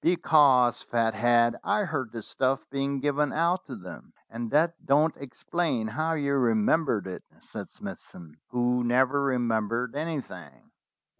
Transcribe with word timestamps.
"Because, 0.03 0.81
Fathead, 0.81 1.57
I 1.63 1.81
heard 1.83 2.11
the 2.11 2.23
stuff 2.23 2.67
being 2.71 3.01
given 3.01 3.31
out 3.31 3.67
to 3.67 3.75
them." 3.75 4.13
"And 4.31 4.49
that 4.49 4.83
don't 4.83 5.15
explain 5.17 5.85
how 5.89 6.13
you 6.13 6.33
remembered 6.37 7.05
it," 7.05 7.21
said 7.37 7.69
Smithson, 7.69 8.37
who 8.49 8.83
never 8.83 9.21
remembered 9.21 9.95
anything. 9.95 10.71